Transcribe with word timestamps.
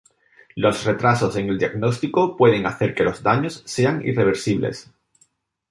Los 0.55 0.83
retrasos 0.83 1.35
en 1.35 1.47
el 1.47 1.59
diagnóstico 1.59 2.35
pueden 2.35 2.65
hacer 2.65 2.95
que 2.95 3.03
los 3.03 3.21
daños 3.21 3.61
sean 3.67 4.01
irreversibles. 4.03 4.89